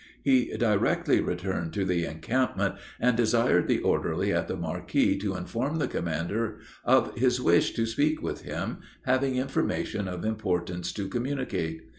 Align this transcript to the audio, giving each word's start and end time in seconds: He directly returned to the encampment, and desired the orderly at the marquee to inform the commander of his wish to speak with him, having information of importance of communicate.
He 0.23 0.57
directly 0.57 1.21
returned 1.21 1.73
to 1.73 1.85
the 1.85 2.05
encampment, 2.05 2.73
and 2.99 3.15
desired 3.15 3.67
the 3.67 3.81
orderly 3.81 4.33
at 4.33 4.47
the 4.47 4.55
marquee 4.57 5.15
to 5.19 5.35
inform 5.35 5.77
the 5.77 5.87
commander 5.87 6.57
of 6.83 7.13
his 7.19 7.39
wish 7.39 7.73
to 7.73 7.85
speak 7.85 8.19
with 8.19 8.41
him, 8.41 8.79
having 9.05 9.35
information 9.35 10.07
of 10.07 10.25
importance 10.25 10.97
of 10.97 11.09
communicate. 11.11 11.83